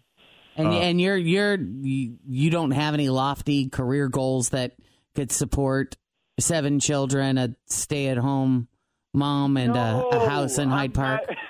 And 0.57 0.69
Uh, 0.69 0.71
and 0.71 0.99
you're 1.00 1.17
you're 1.19 1.57
you, 1.57 2.17
you 2.26 2.50
don't 2.50 2.71
have 2.71 2.95
any 2.95 3.11
lofty 3.11 3.69
career 3.69 4.09
goals 4.09 4.49
that 4.50 4.73
could 5.14 5.31
support 5.31 5.97
seven 6.41 6.81
children, 6.81 7.37
a 7.37 7.55
stay 7.67 8.07
at 8.07 8.17
home 8.17 8.69
mom, 9.12 9.57
and 9.59 9.76
a, 9.76 10.07
a 10.11 10.29
house 10.29 10.57
in 10.59 10.71
No, 10.71 10.75
Hyde 10.76 10.85
I'm 10.91 10.93
Park. 10.93 11.21
not- 11.29 11.37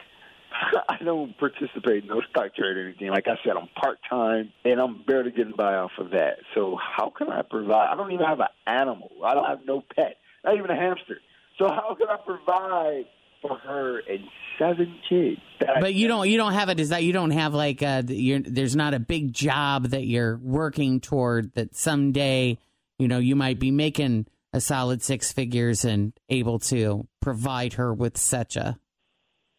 I 1.04 1.06
don't 1.06 1.36
participate 1.36 2.04
in 2.04 2.08
no 2.08 2.22
stock 2.30 2.54
trade 2.54 2.78
or 2.78 2.88
anything. 2.88 3.08
Like 3.10 3.26
I 3.28 3.36
said, 3.44 3.58
I'm 3.60 3.68
part 3.78 3.98
time 4.08 4.50
and 4.64 4.80
I'm 4.80 5.04
barely 5.06 5.32
getting 5.32 5.52
by 5.54 5.74
off 5.74 5.90
of 5.98 6.12
that. 6.12 6.38
So 6.54 6.78
how 6.80 7.10
can 7.10 7.28
I 7.28 7.42
provide? 7.42 7.92
I 7.92 7.94
don't 7.94 8.10
even 8.10 8.24
have 8.24 8.40
an 8.40 8.46
animal. 8.66 9.10
I 9.22 9.34
don't 9.34 9.44
have 9.44 9.60
no 9.66 9.82
pet, 9.94 10.16
not 10.42 10.56
even 10.56 10.70
a 10.70 10.76
hamster. 10.76 11.18
So 11.58 11.68
how 11.68 11.94
can 11.94 12.08
I 12.08 12.16
provide 12.24 13.04
for 13.42 13.58
her 13.58 13.98
and 13.98 14.20
seven 14.58 14.98
kids? 15.06 15.42
But 15.78 15.92
you 15.92 16.08
don't 16.08 16.26
you 16.26 16.38
don't 16.38 16.54
have 16.54 16.70
a 16.70 16.74
desire. 16.74 17.00
You 17.00 17.12
don't 17.12 17.32
have 17.32 17.52
like 17.52 17.82
uh, 17.82 18.02
a, 18.08 18.12
you're, 18.12 18.40
there's 18.40 18.74
not 18.74 18.94
a 18.94 18.98
big 18.98 19.34
job 19.34 19.88
that 19.88 20.06
you're 20.06 20.38
working 20.38 21.00
toward 21.00 21.52
that 21.54 21.76
someday 21.76 22.56
you 22.98 23.08
know 23.08 23.18
you 23.18 23.36
might 23.36 23.58
be 23.58 23.70
making 23.70 24.26
a 24.54 24.60
solid 24.60 25.02
six 25.02 25.32
figures 25.32 25.84
and 25.84 26.14
able 26.30 26.60
to 26.60 27.06
provide 27.20 27.74
her 27.74 27.92
with 27.92 28.16
such 28.16 28.56
a 28.56 28.78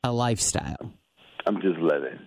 a 0.04 0.12
lifestyle. 0.12 0.92
I'm 1.46 1.62
just 1.62 1.78
living. 1.80 2.20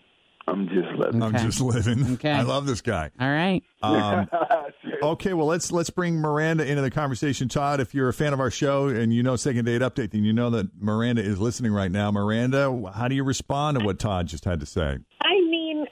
I'm 0.48 0.66
just 0.68 0.88
living. 0.96 1.22
I'm 1.22 1.36
just 1.36 1.60
living. 1.60 2.14
Okay. 2.14 2.30
I 2.30 2.42
love 2.42 2.66
this 2.66 2.80
guy. 2.80 3.10
All 3.20 3.28
right. 3.28 3.62
Um, 3.82 4.28
okay, 5.02 5.34
well 5.34 5.46
let's 5.46 5.70
let's 5.70 5.90
bring 5.90 6.20
Miranda 6.20 6.66
into 6.66 6.80
the 6.80 6.90
conversation. 6.90 7.48
Todd, 7.48 7.80
if 7.80 7.94
you're 7.94 8.08
a 8.08 8.14
fan 8.14 8.32
of 8.32 8.40
our 8.40 8.50
show 8.50 8.88
and 8.88 9.12
you 9.12 9.22
know 9.22 9.36
Second 9.36 9.66
Date 9.66 9.82
Update, 9.82 10.12
then 10.12 10.24
you 10.24 10.32
know 10.32 10.48
that 10.50 10.70
Miranda 10.80 11.22
is 11.22 11.38
listening 11.38 11.72
right 11.72 11.90
now. 11.90 12.10
Miranda, 12.10 12.90
how 12.94 13.08
do 13.08 13.14
you 13.14 13.24
respond 13.24 13.78
to 13.78 13.84
what 13.84 13.98
Todd 13.98 14.26
just 14.26 14.46
had 14.46 14.60
to 14.60 14.66
say? 14.66 14.98
I 15.20 15.34
mean, 15.50 15.84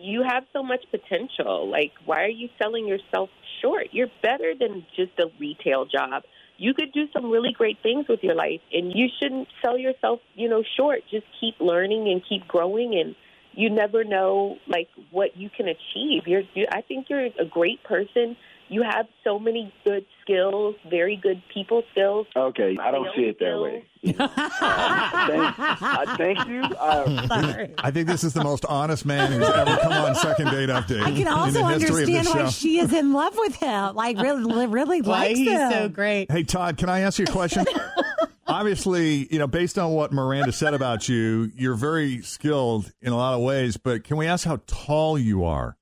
you 0.00 0.24
have 0.28 0.44
so 0.52 0.62
much 0.62 0.84
potential. 0.90 1.70
Like, 1.70 1.92
why 2.04 2.22
are 2.22 2.28
you 2.28 2.48
selling 2.60 2.88
yourself 2.88 3.30
short? 3.62 3.88
You're 3.92 4.10
better 4.22 4.54
than 4.58 4.84
just 4.96 5.12
a 5.18 5.26
retail 5.38 5.84
job. 5.84 6.22
You 6.60 6.74
could 6.74 6.92
do 6.92 7.06
some 7.14 7.30
really 7.30 7.52
great 7.52 7.78
things 7.82 8.06
with 8.06 8.22
your 8.22 8.34
life, 8.34 8.60
and 8.70 8.92
you 8.94 9.08
shouldn't 9.18 9.48
sell 9.62 9.78
yourself, 9.78 10.20
you 10.34 10.46
know, 10.46 10.62
short. 10.76 11.00
Just 11.10 11.24
keep 11.40 11.58
learning 11.58 12.06
and 12.10 12.20
keep 12.28 12.46
growing, 12.46 12.94
and 13.00 13.16
you 13.52 13.70
never 13.70 14.04
know 14.04 14.58
like 14.68 14.88
what 15.10 15.38
you 15.38 15.48
can 15.48 15.68
achieve. 15.68 16.26
You're, 16.26 16.42
you, 16.52 16.66
I 16.70 16.82
think 16.82 17.06
you're 17.08 17.24
a 17.24 17.46
great 17.50 17.82
person. 17.82 18.36
You 18.70 18.82
have 18.82 19.06
so 19.24 19.40
many 19.40 19.74
good 19.84 20.06
skills, 20.22 20.76
very 20.88 21.16
good 21.16 21.42
people 21.52 21.82
skills. 21.90 22.28
Okay, 22.36 22.78
I 22.80 22.92
don't 22.92 23.08
see 23.16 23.22
it 23.22 23.36
that 23.40 23.60
way. 23.60 23.84
thank, 24.04 24.20
I 24.22 26.14
thank 26.16 26.48
you. 26.48 26.62
I, 26.80 27.68
I 27.78 27.90
think 27.90 28.06
this 28.06 28.22
is 28.22 28.32
the 28.32 28.44
most 28.44 28.64
honest 28.64 29.04
man 29.04 29.32
who's 29.32 29.48
ever 29.50 29.76
come 29.78 29.92
on 29.92 30.14
Second 30.14 30.50
Date 30.52 30.68
Update 30.68 31.02
I 31.02 31.10
can 31.10 31.22
in 31.22 31.28
also 31.28 31.52
the 31.52 31.66
history 31.66 32.04
understand 32.04 32.28
why 32.28 32.44
show. 32.44 32.50
she 32.50 32.78
is 32.78 32.92
in 32.92 33.12
love 33.12 33.36
with 33.36 33.56
him. 33.56 33.96
Like, 33.96 34.18
really, 34.18 34.66
really 34.68 35.02
likes 35.02 35.36
him. 35.36 35.72
So 35.72 35.88
great. 35.88 36.30
Hey 36.30 36.44
Todd, 36.44 36.76
can 36.76 36.88
I 36.88 37.00
ask 37.00 37.18
you 37.18 37.24
a 37.28 37.32
question? 37.32 37.66
Obviously, 38.46 39.26
you 39.32 39.40
know, 39.40 39.48
based 39.48 39.80
on 39.80 39.92
what 39.92 40.12
Miranda 40.12 40.52
said 40.52 40.74
about 40.74 41.08
you, 41.08 41.50
you're 41.56 41.74
very 41.74 42.22
skilled 42.22 42.92
in 43.02 43.12
a 43.12 43.16
lot 43.16 43.34
of 43.34 43.40
ways. 43.40 43.76
But 43.76 44.04
can 44.04 44.16
we 44.16 44.26
ask 44.28 44.46
how 44.46 44.60
tall 44.68 45.18
you 45.18 45.44
are? 45.44 45.76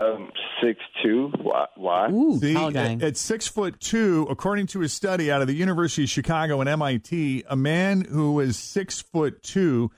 um, 0.00 0.30
six 0.62 0.80
two. 1.02 1.32
Why? 1.40 1.66
why? 1.76 2.08
Ooh, 2.10 2.38
See, 2.38 2.56
at, 2.56 3.02
at 3.02 3.16
six 3.16 3.46
foot 3.46 3.80
two, 3.80 4.26
according 4.30 4.66
to 4.68 4.82
a 4.82 4.88
study 4.88 5.30
out 5.30 5.40
of 5.40 5.48
the 5.48 5.54
University 5.54 6.04
of 6.04 6.10
Chicago 6.10 6.60
and 6.60 6.68
MIT, 6.68 7.44
a 7.48 7.56
man 7.56 8.02
who 8.02 8.40
is 8.40 8.56
six 8.56 9.00
foot 9.00 9.42
two 9.42 9.90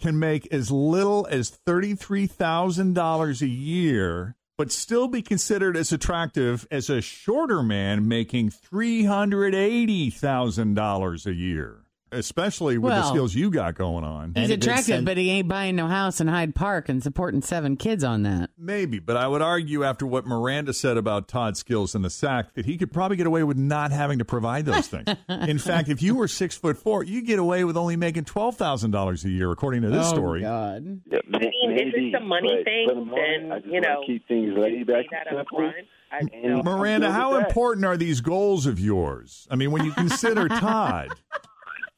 can 0.00 0.18
make 0.18 0.52
as 0.52 0.70
little 0.70 1.26
as 1.30 1.50
thirty-three 1.50 2.26
thousand 2.26 2.94
dollars 2.94 3.42
a 3.42 3.48
year, 3.48 4.36
but 4.58 4.70
still 4.70 5.08
be 5.08 5.22
considered 5.22 5.76
as 5.76 5.92
attractive 5.92 6.66
as 6.70 6.90
a 6.90 7.00
shorter 7.00 7.62
man 7.62 8.06
making 8.06 8.50
three 8.50 9.04
hundred 9.04 9.54
eighty 9.54 10.10
thousand 10.10 10.74
dollars 10.74 11.26
a 11.26 11.34
year. 11.34 11.85
Especially 12.12 12.78
with 12.78 12.92
the 12.92 13.00
Well, 13.00 13.08
skills 13.10 13.34
you 13.34 13.50
got 13.50 13.74
going 13.74 14.04
on. 14.04 14.28
He's 14.28 14.44
And 14.44 14.44
it 14.44 14.48
makes 14.56 14.64
attractive, 14.66 14.86
sense. 14.86 15.04
but 15.04 15.16
he 15.16 15.30
ain't 15.30 15.48
buying 15.48 15.74
no 15.74 15.88
house 15.88 16.20
in 16.20 16.28
Hyde 16.28 16.54
Park 16.54 16.88
and 16.88 17.02
supporting 17.02 17.42
seven 17.42 17.76
kids 17.76 18.04
on 18.04 18.22
that. 18.22 18.50
Maybe, 18.56 19.00
but 19.00 19.16
I 19.16 19.26
would 19.26 19.42
argue 19.42 19.82
after 19.82 20.06
what 20.06 20.24
Miranda 20.24 20.72
said 20.72 20.96
about 20.96 21.26
Todd's 21.26 21.58
skills 21.58 21.94
in 21.96 22.02
the 22.02 22.10
sack 22.10 22.54
that 22.54 22.64
he 22.64 22.76
could 22.78 22.92
probably 22.92 23.16
get 23.16 23.26
away 23.26 23.42
with 23.42 23.56
not 23.56 23.90
having 23.90 24.18
to 24.20 24.24
provide 24.24 24.66
those 24.66 24.86
things. 24.86 25.08
in 25.28 25.58
fact, 25.58 25.88
if 25.88 26.00
you 26.00 26.14
were 26.14 26.28
six 26.28 26.56
foot 26.56 26.78
four, 26.78 27.02
you 27.02 27.22
get 27.22 27.38
away 27.40 27.64
with 27.64 27.76
only 27.76 27.96
making 27.96 28.24
twelve 28.24 28.56
thousand 28.56 28.92
dollars 28.92 29.24
a 29.24 29.30
year, 29.30 29.50
according 29.50 29.82
to 29.82 29.90
this 29.90 30.06
oh, 30.06 30.14
story. 30.14 30.42
God. 30.42 31.00
Yeah, 31.10 31.18
I 31.34 31.38
mean, 31.38 31.42
if 31.42 31.68
maybe, 31.68 31.92
it's 32.06 32.16
a 32.16 32.24
money 32.24 32.54
but 32.56 32.64
thing, 32.64 32.88
for 32.88 32.94
the 32.94 33.00
moment, 33.00 33.16
then, 33.40 33.52
I 33.52 33.56
just 33.56 33.66
you 33.66 33.72
wanna 33.72 33.88
know, 33.88 34.02
keep 34.06 34.28
things 34.28 34.54
laid 34.56 34.86
back 34.86 35.06
that 35.10 35.26
and 35.28 35.38
up 35.38 35.46
simple. 35.50 35.58
front. 35.58 35.86
I, 36.12 36.20
you 36.36 36.50
know, 36.50 36.62
Miranda, 36.62 37.08
I'm 37.08 37.12
good 37.12 37.18
how 37.18 37.30
with 37.32 37.40
that. 37.40 37.48
important 37.48 37.84
are 37.84 37.96
these 37.96 38.20
goals 38.20 38.66
of 38.66 38.78
yours? 38.78 39.48
I 39.50 39.56
mean, 39.56 39.72
when 39.72 39.84
you 39.84 39.90
consider 39.92 40.48
Todd, 40.48 41.08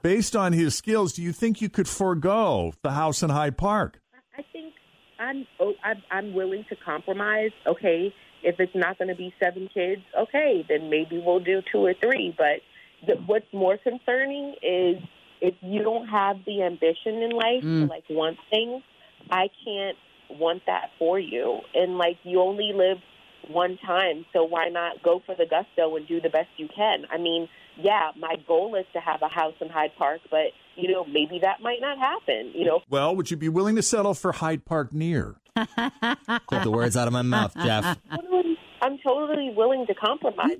based 0.02 0.37
on 0.37 0.52
his 0.52 0.75
skills, 0.75 1.12
do 1.12 1.23
you 1.23 1.33
think 1.33 1.61
you 1.61 1.69
could 1.69 1.88
forego 1.88 2.73
the 2.83 2.93
house 2.93 3.23
in 3.23 3.31
Hyde 3.31 3.57
Park? 3.57 4.00
I 4.37 4.43
think 4.52 4.75
I'm 5.19 5.47
oh, 5.61 5.75
I'm, 5.85 6.02
I'm 6.11 6.35
willing 6.35 6.64
to 6.69 6.76
compromise. 6.76 7.50
Okay, 7.67 8.14
if 8.43 8.61
it's 8.61 8.75
not 8.75 8.99
going 8.99 9.09
to 9.09 9.14
be 9.14 9.35
seven 9.40 9.69
kids, 9.73 10.02
okay, 10.19 10.64
then 10.69 10.90
maybe 10.90 11.23
we'll 11.25 11.40
do 11.40 11.61
two 11.73 11.85
or 11.85 11.95
three. 11.95 12.35
But 12.37 12.61
the, 13.07 13.21
what's 13.26 13.52
more 13.52 13.76
concerning 13.78 14.55
is 14.62 15.02
if 15.40 15.55
you 15.61 15.83
don't 15.83 16.09
have 16.09 16.37
the 16.47 16.62
ambition 16.62 17.23
in 17.23 17.31
life 17.31 17.62
to 17.62 17.67
Mm. 17.67 17.88
like 17.88 18.05
want 18.11 18.38
things, 18.50 18.83
I 19.31 19.49
can't 19.64 19.97
want 20.31 20.62
that 20.67 20.90
for 20.99 21.19
you. 21.19 21.61
And 21.75 21.99
like 21.99 22.19
you 22.23 22.40
only 22.40 22.73
live 22.75 22.99
one 23.49 23.78
time, 23.78 24.26
so 24.33 24.45
why 24.45 24.69
not 24.69 25.02
go 25.02 25.23
for 25.25 25.35
the 25.35 25.47
gusto 25.47 25.97
and 25.97 26.07
do 26.07 26.21
the 26.21 26.28
best 26.28 26.49
you 26.57 26.69
can? 26.75 27.07
I 27.11 27.19
mean, 27.19 27.49
yeah, 27.79 28.11
my 28.19 28.35
goal 28.47 28.75
is 28.75 28.85
to 28.93 29.01
have 29.01 29.23
a 29.23 29.29
house 29.29 29.55
in 29.61 29.69
Hyde 29.69 29.93
Park, 29.97 30.21
but 30.31 30.49
you 30.77 30.91
know 30.93 31.05
maybe 31.05 31.39
that 31.43 31.61
might 31.63 31.81
not 31.81 31.99
happen. 31.99 32.53
You 32.55 32.65
know, 32.67 32.81
Well, 32.91 33.15
would 33.17 33.31
you 33.31 33.37
be 33.37 33.49
willing 33.49 33.77
to 33.77 33.83
settle 33.83 34.15
for 34.15 34.33
Hyde 34.33 34.65
Park 34.65 34.93
near? 34.93 35.37
Took 35.57 36.63
the 36.63 36.71
words 36.71 36.97
out 36.97 37.07
of 37.09 37.13
my 37.13 37.23
mouth, 37.23 37.53
Jeff. 37.57 37.99
I'm 38.81 38.97
totally 39.05 39.53
willing 39.57 39.87
to 39.87 39.95
compromise. 39.95 40.51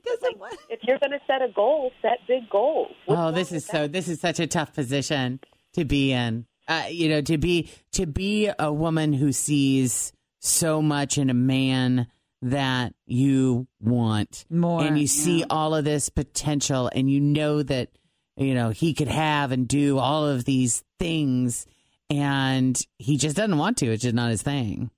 Like, 0.41 0.59
if 0.69 0.81
you're 0.83 0.99
going 0.99 1.13
to 1.13 1.21
set 1.27 1.41
a 1.41 1.49
goal, 1.55 1.93
set 2.03 2.19
big 2.27 2.51
goals. 2.51 2.91
What's 3.07 3.21
Oh, 3.21 3.31
this 3.31 3.53
is 3.53 3.65
so. 3.65 3.83
that? 3.83 3.93
This 3.93 4.09
is 4.09 4.21
such 4.21 4.41
a 4.41 4.47
tough 4.49 4.75
position 4.75 5.39
to 5.75 5.85
be 5.85 6.13
in. 6.13 6.47
Uh, 6.67 6.85
you 6.91 7.09
know, 7.09 7.21
to 7.23 7.39
be 7.39 7.71
to 7.93 8.07
be 8.07 8.51
a 8.59 8.73
woman 8.73 9.13
who 9.13 9.33
sees 9.33 10.13
so 10.41 10.83
much 10.83 11.17
in 11.17 11.31
a 11.31 11.35
man 11.35 12.09
that 12.42 12.95
you 13.07 13.66
want 13.80 14.45
More, 14.50 14.83
and 14.83 14.99
you 14.99 15.07
see 15.07 15.40
yeah. 15.40 15.47
all 15.50 15.75
of 15.75 15.85
this 15.85 16.09
potential, 16.09 16.90
and 16.95 17.11
you 17.11 17.21
know 17.21 17.62
that 17.62 17.90
you 18.37 18.54
know 18.54 18.71
he 18.71 18.95
could 18.95 19.09
have 19.09 19.52
and 19.52 19.66
do 19.66 19.99
all 19.99 20.26
of 20.26 20.45
these 20.45 20.85
things, 20.99 21.66
and 22.11 22.78
he 22.99 23.16
just 23.16 23.37
doesn't 23.37 23.59
want 23.59 23.78
to. 23.78 23.87
It's 23.92 24.02
just 24.02 24.14
not 24.14 24.30
his 24.30 24.42
thing. 24.42 24.90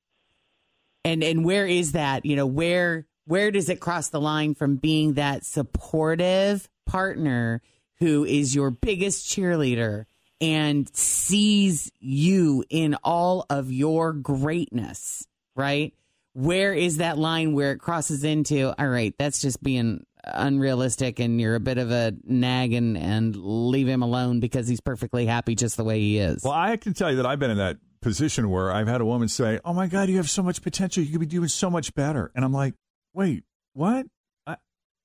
And 1.05 1.25
and 1.25 1.45
where 1.45 1.67
is 1.67 1.93
that? 1.93 2.27
You 2.27 2.37
know, 2.37 2.47
where 2.47 3.07
where 3.27 3.51
does 3.51 3.69
it 3.69 3.81
cross 3.81 4.09
the 4.09 4.21
line 4.21 4.55
from 4.55 4.77
being 4.77 5.15
that 5.15 5.45
supportive 5.45 6.69
partner 6.87 7.63
who 7.99 8.25
is 8.25 8.55
your 8.55 8.71
biggest 8.71 9.29
cheerleader 9.29 10.07
and 10.41 10.95
sees 10.97 11.93
you 12.01 12.65
in 12.71 12.97
all 13.05 13.47
of 13.51 13.71
your 13.71 14.13
greatness, 14.13 15.27
right? 15.55 15.95
Where 16.35 16.73
is 16.73 16.99
that 16.99 17.19
line 17.19 17.55
where 17.55 17.73
it 17.73 17.79
crosses 17.79 18.25
into, 18.25 18.73
all 18.81 18.89
right, 18.89 19.15
that's 19.19 19.41
just 19.41 19.63
being 19.63 20.05
unrealistic 20.25 21.19
and 21.19 21.41
you're 21.41 21.55
a 21.55 21.61
bit 21.61 21.79
of 21.79 21.91
a 21.91 22.13
nag 22.25 22.73
and, 22.75 22.97
and 22.97 23.35
leave 23.37 23.89
him 23.89 24.03
alone 24.03 24.39
because 24.39 24.69
he's 24.69 24.81
perfectly 24.81 25.27
happy 25.27 25.55
just 25.55 25.77
the 25.77 25.85
way 25.85 25.99
he 25.99 26.19
is. 26.19 26.43
Well, 26.45 26.53
I 26.53 26.77
can 26.77 26.95
tell 26.95 27.11
you 27.11 27.17
that 27.17 27.27
I've 27.27 27.39
been 27.39 27.51
in 27.51 27.59
that 27.59 27.79
position 28.03 28.51
where 28.51 28.71
I've 28.71 28.87
had 28.87 29.01
a 29.01 29.05
woman 29.05 29.29
say, 29.29 29.59
"Oh 29.65 29.73
my 29.73 29.87
God, 29.87 30.09
you 30.09 30.17
have 30.19 30.29
so 30.31 30.43
much 30.43 30.63
potential. 30.63 31.03
You 31.03 31.11
could 31.13 31.21
be 31.21 31.27
doing 31.27 31.49
so 31.49 31.71
much 31.71 31.95
better," 31.95 32.31
and 32.35 32.45
I'm 32.45 32.53
like, 32.53 32.75
"Wait, 33.15 33.45
what? 33.73 34.07
I, 34.47 34.57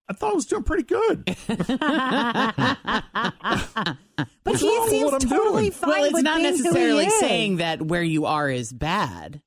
I 0.10 0.13
thought 0.13 0.32
I 0.32 0.36
was 0.36 0.46
doing 0.46 0.63
pretty 0.63 0.84
good. 0.84 1.36
But 4.17 4.27
What's 4.44 4.62
he 4.62 4.89
seems 4.89 5.12
totally 5.25 5.63
doing? 5.63 5.72
fine 5.72 5.89
well, 5.89 6.03
it's 6.05 6.13
with 6.13 6.24
not 6.24 6.38
being 6.38 6.51
who 6.51 6.55
he 6.58 6.63
necessarily 6.63 7.05
is. 7.05 7.20
saying 7.20 7.58
that 7.58 7.82
where 7.82 8.03
you 8.03 8.25
are 8.25 8.50
is 8.50 8.72
bad. 8.72 9.41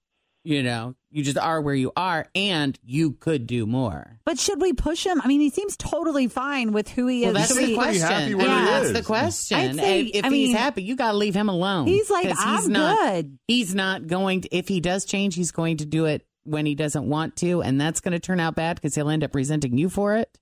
You 0.49 0.63
know, 0.63 0.95
you 1.11 1.23
just 1.23 1.37
are 1.37 1.61
where 1.61 1.75
you 1.75 1.93
are, 1.95 2.27
and 2.35 2.79
you 2.83 3.13
could 3.13 3.47
do 3.47 3.67
more. 3.67 4.19
But 4.25 4.39
should 4.39 4.63
we 4.63 4.73
push 4.73 5.05
him? 5.05 5.21
I 5.23 5.27
mean, 5.29 5.43
he 5.43 5.51
seems 5.51 5.77
totally 5.77 6.27
fine 6.27 6.73
with 6.73 6.89
who 6.89 7.07
he 7.07 7.19
is. 7.19 7.25
Well, 7.27 7.35
that's 7.35 7.55
the 7.55 7.57
we- 7.57 7.75
happy 7.75 7.99
question. 7.99 8.39
where 8.39 8.47
Yeah, 8.47 8.61
he 8.61 8.65
that's 8.71 8.93
the 8.99 9.03
question. 9.03 9.59
I'd 9.59 9.77
say- 9.77 10.01
if 10.01 10.15
if 10.15 10.25
I 10.25 10.29
he's 10.31 10.49
mean, 10.49 10.57
happy, 10.57 10.85
you 10.85 10.97
got 10.97 11.11
to 11.11 11.19
leave 11.19 11.35
him 11.35 11.51
alone. 11.51 11.87
He's 11.87 12.09
like, 12.09 12.33
I'm 12.35 12.73
not, 12.73 12.97
good. 12.99 13.39
He's 13.47 13.75
not 13.75 14.07
going 14.07 14.41
to. 14.41 14.57
If 14.57 14.69
he 14.69 14.81
does 14.81 15.05
change, 15.05 15.35
he's 15.35 15.51
going 15.51 15.77
to 15.79 15.85
do 15.85 16.07
it 16.07 16.27
when 16.45 16.65
he 16.65 16.75
doesn't 16.75 17.07
want 17.07 17.37
to, 17.37 17.61
and 17.61 17.79
that's 17.79 18.01
going 18.01 18.13
to 18.13 18.19
turn 18.19 18.41
out 18.41 18.55
bad 18.55 18.77
because 18.77 18.95
he'll 18.95 19.11
end 19.11 19.25
up 19.25 19.35
resenting 19.35 19.77
you 19.77 19.91
for 19.91 20.17
it, 20.17 20.39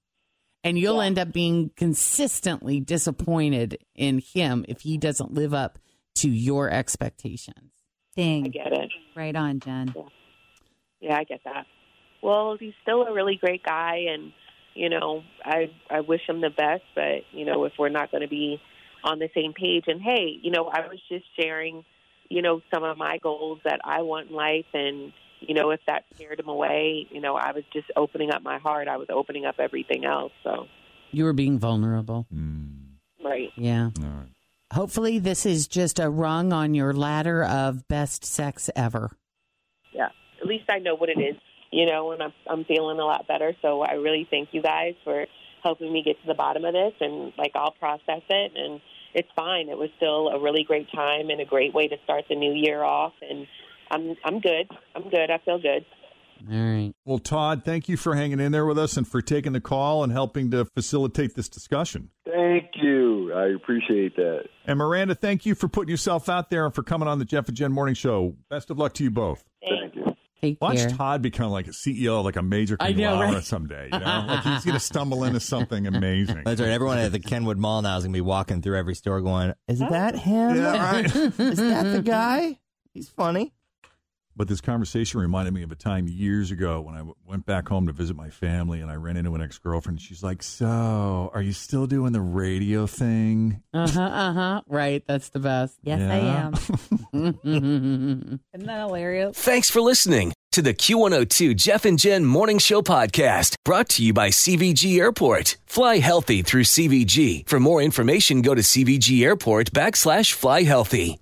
and 0.63 0.79
you'll 0.79 1.01
end 1.01 1.19
up 1.19 1.33
being 1.33 1.73
consistently 1.75 2.79
disappointed 2.79 3.79
in 3.97 4.21
him 4.21 4.65
if 4.69 4.83
he 4.83 4.99
doesn't 4.99 5.35
live 5.35 5.53
up 5.53 5.81
to 6.19 6.31
your 6.31 6.71
expectations. 6.71 7.73
Dang. 8.15 8.45
I 8.45 8.49
get 8.51 8.73
it. 8.73 8.93
Right 9.17 9.35
on, 9.35 9.61
Jen. 9.61 9.95
Yeah, 11.01 11.17
I 11.17 11.25
get 11.25 11.41
that. 11.45 11.67
Well, 12.23 12.57
he's 12.61 12.75
still 12.83 13.03
a 13.03 13.15
really 13.15 13.37
great 13.37 13.63
guy, 13.63 14.07
and 14.11 14.33
you 14.75 14.91
know, 14.91 15.23
I 15.43 15.71
I 15.91 16.01
wish 16.01 16.21
him 16.29 16.43
the 16.43 16.51
best. 16.51 16.85
But 16.95 17.25
you 17.33 17.47
know, 17.47 17.65
if 17.65 17.73
we're 17.79 17.89
not 17.89 18.11
going 18.11 18.21
to 18.21 18.29
be 18.29 18.61
on 19.03 19.19
the 19.19 19.31
same 19.35 19.55
page, 19.55 19.85
and 19.87 20.03
hey, 20.03 20.39
you 20.43 20.51
know, 20.51 20.67
I 20.67 20.81
was 20.87 20.99
just 21.09 21.25
sharing, 21.39 21.85
you 22.29 22.43
know, 22.43 22.61
some 22.73 22.85
of 22.85 22.99
my 22.99 23.19
goals 23.23 23.61
that 23.65 23.81
I 23.85 24.03
want 24.03 24.29
in 24.29 24.37
life, 24.37 24.67
and 24.75 25.13
you 25.41 25.55
know, 25.55 25.71
if 25.71 25.81
that 25.87 26.05
scared 26.15 26.39
him 26.39 26.49
away, 26.49 27.07
you 27.11 27.21
know, 27.21 27.37
I 27.37 27.53
was 27.53 27.65
just 27.73 27.87
opening 27.97 28.31
up 28.31 28.43
my 28.43 28.59
heart. 28.59 28.87
I 28.87 28.99
was 28.99 29.09
opening 29.11 29.47
up 29.47 29.57
everything 29.59 30.05
else. 30.05 30.33
So, 30.45 30.67
You 31.11 31.25
were 31.25 31.33
being 31.33 31.59
vulnerable. 31.59 32.27
mm. 32.35 32.71
right. 33.25 33.51
Yeah. 33.57 33.91
All 33.99 34.05
right. 34.05 34.36
Hopefully, 34.77 35.19
this 35.19 35.47
is 35.47 35.67
just 35.67 35.99
a 35.99 36.11
rung 36.11 36.53
on 36.53 36.75
your 36.75 36.93
ladder 36.93 37.43
of 37.43 37.89
best 37.89 38.27
sex 38.27 38.69
ever. 38.77 39.11
yeah, 39.91 40.11
at 40.39 40.47
least 40.47 40.65
I 40.69 40.81
know 40.81 40.95
what 40.95 41.09
it 41.09 41.19
is, 41.19 41.35
you 41.73 41.87
know, 41.87 42.13
and 42.13 42.23
I'm 42.23 42.35
I'm 42.47 42.63
feeling 42.67 42.99
a 42.99 43.05
lot 43.07 43.27
better. 43.27 43.55
So 43.63 43.81
I 43.81 43.93
really 43.95 44.29
thank 44.31 44.51
you 44.53 44.61
guys 44.61 44.93
for 45.03 45.25
helping 45.63 45.91
me 45.91 46.03
get 46.03 46.21
to 46.21 46.27
the 46.27 46.35
bottom 46.35 46.67
of 46.67 46.75
this, 46.75 46.93
and 47.01 47.33
like 47.39 47.53
I'll 47.55 47.71
process 47.71 48.21
it, 48.29 48.53
and 48.55 48.83
it's 49.15 49.31
fine. 49.35 49.71
It 49.71 49.79
was 49.79 49.89
still 49.97 50.29
a 50.29 50.39
really 50.39 50.63
great 50.63 50.93
time 50.93 51.31
and 51.31 51.41
a 51.41 51.47
great 51.47 51.73
way 51.73 51.89
to 51.89 51.97
start 52.05 52.27
the 52.29 52.37
new 52.37 52.53
year 52.53 52.83
off, 52.83 53.15
and 53.23 53.47
I'm 53.91 54.15
I'm 54.27 54.41
good. 54.41 54.71
I'm 54.95 55.09
good. 55.09 55.31
I 55.31 55.39
feel 55.43 55.59
good. 55.59 55.87
All 56.51 56.57
right. 56.57 56.93
Well, 57.05 57.19
Todd, 57.19 57.65
thank 57.65 57.89
you 57.89 57.97
for 57.97 58.15
hanging 58.15 58.41
in 58.41 58.53
there 58.53 58.67
with 58.67 58.79
us 58.79 58.97
and 58.97 59.07
for 59.07 59.21
taking 59.21 59.53
the 59.53 59.61
call 59.61 60.05
and 60.05 60.13
helping 60.13 60.51
to 60.53 60.65
facilitate 60.65 61.35
this 61.35 61.49
discussion. 61.49 62.11
Thank 62.25 62.71
you. 62.75 63.33
I 63.33 63.55
appreciate 63.55 64.17
that. 64.17 64.45
And 64.65 64.79
Miranda, 64.79 65.15
thank 65.15 65.47
you 65.47 65.55
for 65.55 65.69
putting 65.69 65.91
yourself 65.91 66.29
out 66.29 66.51
there 66.51 66.65
and 66.65 66.75
for 66.75 66.83
coming 66.83 67.09
on 67.09 67.19
the 67.19 67.25
Jeff 67.25 67.49
and 67.49 67.57
Jen 67.57 67.73
Morning 67.73 67.95
Show. 67.95 68.37
Best 68.51 68.71
of 68.71 68.79
luck 68.79 68.95
to 68.95 69.05
you 69.05 69.11
both. 69.11 69.45
Thank 69.63 69.95
you. 69.95 70.05
Take 70.41 70.61
Watch 70.61 70.77
care. 70.77 70.91
Todd 70.91 71.23
become 71.23 71.51
like 71.51 71.67
a 71.67 71.71
CEO 71.71 72.19
of 72.19 72.25
like 72.25 72.37
a 72.37 72.43
major 72.43 72.77
I 72.79 72.93
conglomerate 72.93 73.35
right? 73.35 73.43
someday. 73.45 73.89
You 73.93 73.99
know, 73.99 74.25
like 74.29 74.43
he's 74.43 74.65
going 74.65 74.75
to 74.75 74.81
stumble 74.81 75.25
into 75.25 75.41
something 75.41 75.87
amazing. 75.87 76.43
That's 76.45 76.61
right. 76.61 76.71
Everyone 76.71 76.99
at 76.99 77.13
the 77.13 77.21
Kenwood 77.21 77.57
Mall 77.57 77.83
now 77.83 77.97
is 77.97 78.05
going 78.05 78.13
to 78.13 78.17
be 78.17 78.21
walking 78.21 78.61
through 78.61 78.79
every 78.79 78.95
store 78.95 79.21
going, 79.23 79.55
Is 79.67 79.79
that 79.79 80.17
him? 80.17 80.57
Yeah, 80.57 80.93
right. 80.93 81.05
is 81.17 81.57
that 81.57 81.83
the 81.85 82.03
guy? 82.03 82.59
He's 82.93 83.09
funny. 83.09 83.55
But 84.39 84.49
this 84.49 84.61
conversation 84.61 85.19
reminded 85.19 85.55
me 85.55 85.63
of 85.63 85.73
a 85.73 85.77
time 85.77 86.07
years 86.09 86.51
ago 86.51 86.83
when 86.83 86.95
I 86.95 86.99
w- 86.99 87.15
went 87.27 87.47
back 87.47 87.69
home 87.69 87.87
to 87.87 87.93
visit 87.95 88.17
my 88.17 88.29
family 88.29 88.83
and 88.83 88.91
I 88.91 88.95
ran 88.97 89.17
into 89.17 89.35
an 89.35 89.41
ex 89.41 89.57
girlfriend. 89.59 90.01
She's 90.01 90.23
like, 90.23 90.43
So, 90.43 91.31
are 91.33 91.41
you 91.41 91.53
still 91.53 91.87
doing 91.87 92.13
the 92.13 92.21
radio 92.21 92.87
thing? 92.87 93.63
Uh 93.73 93.89
huh. 93.89 94.01
Uh 94.03 94.33
huh. 94.35 94.63
Right. 94.69 95.03
That's 95.07 95.31
the 95.31 95.39
best. 95.39 95.79
Yes, 95.83 96.01
Yeah. 96.01 96.13
I 96.13 96.19
am. 96.19 96.55
Isn't 97.45 98.41
that 98.53 98.87
hilarious? 98.87 99.37
Thanks 99.39 99.71
for 99.71 99.81
listening 99.81 100.33
to 100.53 100.63
the 100.63 100.75
Q102 100.75 101.57
Jeff 101.57 101.85
and 101.85 101.99
Jen 101.99 102.25
Morning 102.25 102.59
Show 102.59 102.83
podcast 102.83 103.55
brought 103.65 103.89
to 103.91 104.03
you 104.05 104.13
by 104.13 104.29
CVG 104.29 104.99
Airport. 104.99 105.57
Fly 105.67 105.99
healthy 105.99 106.43
through 106.43 106.65
CVG. 106.65 107.49
For 107.49 107.59
more 107.61 107.81
information, 107.83 108.43
go 108.43 108.55
to 108.55 108.63
CVG 108.63 109.23
Airport 109.25 109.73
backslash 109.73 110.33
fly 110.33 110.63
healthy. 110.63 111.19